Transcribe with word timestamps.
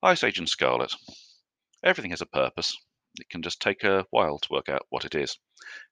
Ice 0.00 0.22
Age 0.22 0.38
in 0.38 0.46
Scarlet. 0.46 0.94
Everything 1.82 2.12
has 2.12 2.20
a 2.20 2.26
purpose. 2.26 2.76
It 3.18 3.28
can 3.30 3.42
just 3.42 3.60
take 3.60 3.82
a 3.82 4.06
while 4.10 4.38
to 4.38 4.52
work 4.52 4.68
out 4.68 4.86
what 4.90 5.04
it 5.04 5.16
is. 5.16 5.36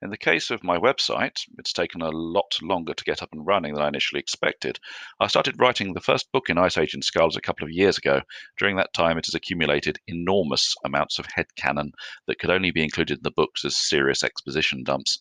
In 0.00 0.10
the 0.10 0.16
case 0.16 0.52
of 0.52 0.62
my 0.62 0.78
website, 0.78 1.40
it's 1.58 1.72
taken 1.72 2.02
a 2.02 2.10
lot 2.10 2.56
longer 2.62 2.94
to 2.94 3.02
get 3.02 3.20
up 3.20 3.30
and 3.32 3.44
running 3.44 3.74
than 3.74 3.82
I 3.82 3.88
initially 3.88 4.20
expected. 4.20 4.78
I 5.18 5.26
started 5.26 5.58
writing 5.58 5.92
the 5.92 6.00
first 6.00 6.30
book 6.30 6.48
in 6.48 6.56
Ice 6.56 6.78
Age 6.78 6.94
in 6.94 7.02
Scarlet 7.02 7.34
a 7.34 7.40
couple 7.40 7.64
of 7.64 7.72
years 7.72 7.98
ago. 7.98 8.22
During 8.60 8.76
that 8.76 8.92
time, 8.92 9.18
it 9.18 9.26
has 9.26 9.34
accumulated 9.34 9.98
enormous 10.06 10.76
amounts 10.84 11.18
of 11.18 11.26
headcanon 11.26 11.90
that 12.28 12.38
could 12.38 12.50
only 12.50 12.70
be 12.70 12.84
included 12.84 13.18
in 13.18 13.22
the 13.24 13.32
books 13.32 13.64
as 13.64 13.76
serious 13.76 14.22
exposition 14.22 14.84
dumps. 14.84 15.18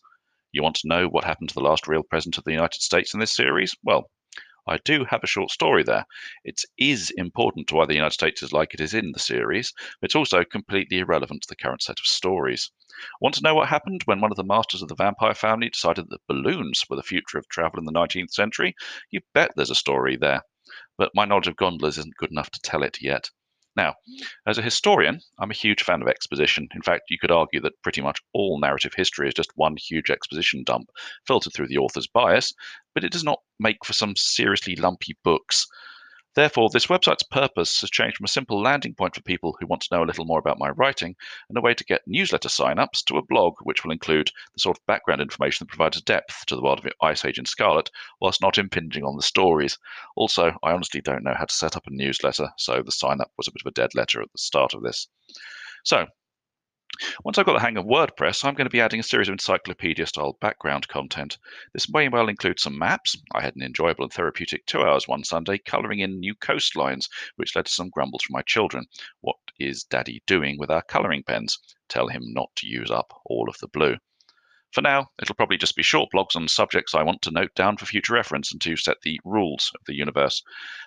You 0.52 0.62
want 0.62 0.76
to 0.76 0.88
know 0.88 1.08
what 1.08 1.24
happened 1.24 1.48
to 1.48 1.54
the 1.54 1.60
last 1.60 1.88
real 1.88 2.04
president 2.04 2.38
of 2.38 2.44
the 2.44 2.52
United 2.52 2.80
States 2.80 3.14
in 3.14 3.18
this 3.18 3.34
series? 3.34 3.74
Well, 3.82 4.08
I 4.68 4.78
do 4.78 5.04
have 5.04 5.22
a 5.22 5.28
short 5.28 5.50
story 5.50 5.84
there. 5.84 6.06
It 6.44 6.62
is 6.76 7.10
important 7.16 7.68
to 7.68 7.76
why 7.76 7.86
the 7.86 7.94
United 7.94 8.14
States 8.14 8.42
is 8.42 8.52
like 8.52 8.74
it 8.74 8.80
is 8.80 8.94
in 8.94 9.12
the 9.12 9.18
series, 9.20 9.72
but 10.00 10.06
it's 10.08 10.16
also 10.16 10.42
completely 10.42 10.98
irrelevant 10.98 11.42
to 11.42 11.48
the 11.48 11.54
current 11.54 11.82
set 11.82 12.00
of 12.00 12.06
stories. 12.06 12.72
Want 13.20 13.36
to 13.36 13.42
know 13.42 13.54
what 13.54 13.68
happened 13.68 14.02
when 14.06 14.20
one 14.20 14.32
of 14.32 14.36
the 14.36 14.42
masters 14.42 14.82
of 14.82 14.88
the 14.88 14.96
vampire 14.96 15.34
family 15.34 15.68
decided 15.68 16.10
that 16.10 16.26
balloons 16.26 16.84
were 16.90 16.96
the 16.96 17.02
future 17.04 17.38
of 17.38 17.48
travel 17.48 17.78
in 17.78 17.84
the 17.84 17.92
19th 17.92 18.32
century? 18.32 18.74
You 19.10 19.20
bet 19.34 19.52
there's 19.54 19.70
a 19.70 19.76
story 19.76 20.16
there. 20.16 20.42
But 20.98 21.14
my 21.14 21.26
knowledge 21.26 21.46
of 21.46 21.56
gondolas 21.56 21.98
isn't 21.98 22.16
good 22.16 22.32
enough 22.32 22.50
to 22.50 22.60
tell 22.60 22.82
it 22.82 23.00
yet. 23.00 23.30
Now, 23.76 23.94
as 24.46 24.56
a 24.56 24.62
historian, 24.62 25.20
I'm 25.38 25.50
a 25.50 25.54
huge 25.54 25.82
fan 25.82 26.00
of 26.00 26.08
exposition. 26.08 26.66
In 26.74 26.80
fact, 26.80 27.10
you 27.10 27.18
could 27.18 27.30
argue 27.30 27.60
that 27.60 27.80
pretty 27.82 28.00
much 28.00 28.20
all 28.32 28.58
narrative 28.58 28.94
history 28.96 29.28
is 29.28 29.34
just 29.34 29.50
one 29.54 29.76
huge 29.76 30.08
exposition 30.08 30.64
dump, 30.64 30.88
filtered 31.26 31.52
through 31.52 31.68
the 31.68 31.78
author's 31.78 32.06
bias, 32.06 32.54
but 32.94 33.04
it 33.04 33.12
does 33.12 33.24
not 33.24 33.40
make 33.60 33.84
for 33.84 33.92
some 33.92 34.16
seriously 34.16 34.76
lumpy 34.76 35.16
books. 35.22 35.66
Therefore, 36.36 36.68
this 36.68 36.88
website's 36.88 37.22
purpose 37.22 37.80
has 37.80 37.88
changed 37.88 38.18
from 38.18 38.26
a 38.26 38.28
simple 38.28 38.60
landing 38.60 38.94
point 38.94 39.14
for 39.14 39.22
people 39.22 39.56
who 39.58 39.66
want 39.66 39.80
to 39.82 39.88
know 39.90 40.04
a 40.04 40.04
little 40.04 40.26
more 40.26 40.38
about 40.38 40.58
my 40.58 40.68
writing 40.68 41.16
and 41.48 41.56
a 41.56 41.62
way 41.62 41.72
to 41.72 41.84
get 41.84 42.06
newsletter 42.06 42.50
sign-ups 42.50 43.02
to 43.04 43.16
a 43.16 43.24
blog 43.24 43.54
which 43.62 43.82
will 43.82 43.90
include 43.90 44.30
the 44.52 44.60
sort 44.60 44.76
of 44.76 44.84
background 44.84 45.22
information 45.22 45.64
that 45.64 45.74
provides 45.74 45.98
depth 46.02 46.44
to 46.44 46.54
the 46.54 46.60
world 46.60 46.78
of 46.78 46.92
Ice 47.00 47.24
Age 47.24 47.38
in 47.38 47.46
Scarlet 47.46 47.90
whilst 48.20 48.42
not 48.42 48.58
impinging 48.58 49.02
on 49.02 49.16
the 49.16 49.22
stories. 49.22 49.78
Also, 50.14 50.52
I 50.62 50.72
honestly 50.72 51.00
don't 51.00 51.24
know 51.24 51.34
how 51.34 51.46
to 51.46 51.54
set 51.54 51.74
up 51.74 51.86
a 51.86 51.90
newsletter, 51.90 52.50
so 52.58 52.82
the 52.82 52.92
sign-up 52.92 53.32
was 53.38 53.48
a 53.48 53.52
bit 53.52 53.62
of 53.62 53.70
a 53.70 53.74
dead 53.74 53.94
letter 53.94 54.20
at 54.20 54.30
the 54.30 54.38
start 54.38 54.74
of 54.74 54.82
this. 54.82 55.08
So, 55.84 56.04
once 57.24 57.38
I've 57.38 57.46
got 57.46 57.54
the 57.54 57.60
hang 57.60 57.76
of 57.76 57.84
WordPress, 57.84 58.44
I'm 58.44 58.54
going 58.54 58.66
to 58.66 58.70
be 58.70 58.80
adding 58.80 59.00
a 59.00 59.02
series 59.02 59.28
of 59.28 59.32
encyclopedia 59.32 60.06
style 60.06 60.38
background 60.40 60.88
content. 60.88 61.38
This 61.72 61.88
may 61.88 62.08
well 62.08 62.28
include 62.28 62.60
some 62.60 62.78
maps. 62.78 63.16
I 63.34 63.42
had 63.42 63.56
an 63.56 63.62
enjoyable 63.62 64.04
and 64.04 64.12
therapeutic 64.12 64.66
two 64.66 64.82
hours 64.82 65.06
one 65.06 65.24
Sunday 65.24 65.58
colouring 65.58 66.00
in 66.00 66.20
new 66.20 66.34
coastlines, 66.34 67.08
which 67.36 67.54
led 67.54 67.66
to 67.66 67.72
some 67.72 67.90
grumbles 67.90 68.22
from 68.22 68.34
my 68.34 68.42
children. 68.42 68.86
What 69.20 69.36
is 69.58 69.84
Daddy 69.84 70.22
doing 70.26 70.58
with 70.58 70.70
our 70.70 70.82
colouring 70.82 71.22
pens? 71.22 71.58
Tell 71.88 72.08
him 72.08 72.22
not 72.32 72.50
to 72.56 72.66
use 72.66 72.90
up 72.90 73.12
all 73.24 73.48
of 73.48 73.58
the 73.58 73.68
blue. 73.68 73.96
For 74.72 74.82
now, 74.82 75.10
it'll 75.22 75.36
probably 75.36 75.56
just 75.56 75.76
be 75.76 75.82
short 75.82 76.10
blogs 76.12 76.36
on 76.36 76.48
subjects 76.48 76.94
I 76.94 77.02
want 77.02 77.22
to 77.22 77.30
note 77.30 77.54
down 77.54 77.76
for 77.76 77.86
future 77.86 78.12
reference 78.12 78.52
and 78.52 78.60
to 78.60 78.76
set 78.76 79.00
the 79.02 79.20
rules 79.24 79.70
of 79.74 79.80
the 79.86 79.94
universe. 79.94 80.42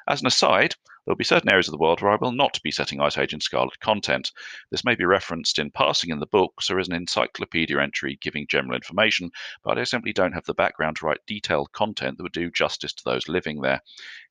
As 0.08 0.22
an 0.22 0.28
aside, 0.28 0.76
there 1.10 1.14
will 1.16 1.18
be 1.18 1.24
certain 1.24 1.50
areas 1.50 1.68
of 1.68 1.72
the 1.72 1.80
world 1.80 2.04
where 2.04 2.12
I 2.12 2.18
will 2.22 2.32
not 2.32 2.62
be 2.62 2.70
setting 2.70 3.02
Ice 3.02 3.18
Age 3.18 3.34
in 3.34 3.42
Scarlet 3.42 3.80
content. 3.80 4.32
This 4.70 4.86
may 4.86 4.94
be 4.94 5.06
referenced 5.06 5.58
in 5.58 5.72
passing 5.72 6.12
in 6.12 6.20
the 6.20 6.28
books 6.28 6.70
or 6.70 6.78
as 6.78 6.88
an 6.88 6.94
encyclopedia 6.94 7.82
entry 7.82 8.20
giving 8.22 8.46
general 8.46 8.76
information, 8.76 9.32
but 9.64 9.80
I 9.80 9.86
simply 9.86 10.14
don't 10.14 10.34
have 10.34 10.46
the 10.46 10.54
background 10.54 10.98
to 10.98 11.08
write 11.08 11.26
detailed 11.26 11.72
content 11.72 12.18
that 12.18 12.24
would 12.24 12.32
do 12.32 12.52
justice 12.52 12.94
to 12.94 13.04
those 13.04 13.28
living 13.28 13.62
there. 13.62 13.82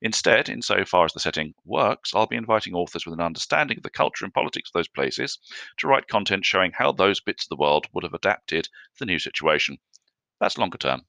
Instead, 0.02 0.48
insofar 0.48 1.04
as 1.04 1.12
the 1.12 1.18
setting 1.18 1.52
works, 1.64 2.14
I'll 2.14 2.28
be 2.28 2.36
inviting 2.36 2.74
authors 2.74 3.04
with 3.04 3.14
an 3.14 3.26
understanding 3.26 3.78
of 3.78 3.82
the 3.82 3.90
culture 3.90 4.24
and 4.24 4.32
politics 4.32 4.70
of 4.70 4.74
those 4.74 4.86
places 4.86 5.40
to 5.78 5.88
write 5.88 6.06
content 6.06 6.46
showing 6.46 6.70
how 6.70 6.92
those 6.92 7.20
bits 7.20 7.46
of 7.46 7.48
the 7.48 7.56
world 7.56 7.88
would 7.92 8.04
have 8.04 8.14
adapted 8.14 8.66
to 8.66 8.70
the 9.00 9.06
new 9.06 9.18
situation. 9.18 9.78
That's 10.40 10.58
longer 10.58 10.78
term. 10.78 11.02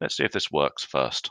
Let's 0.00 0.16
see 0.16 0.24
if 0.24 0.32
this 0.32 0.50
works 0.50 0.82
first. 0.82 1.28